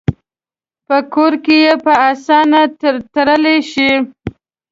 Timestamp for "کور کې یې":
1.13-1.73